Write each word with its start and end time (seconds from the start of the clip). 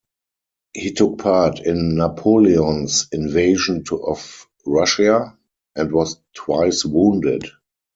He 0.73 0.93
took 0.93 1.19
part 1.19 1.59
in 1.59 1.93
Napoleon's 1.93 3.05
invasion 3.11 3.83
of 4.03 4.47
Russia, 4.65 5.37
and 5.75 5.91
was 5.91 6.19
twice 6.33 6.83
wounded. 6.83 7.47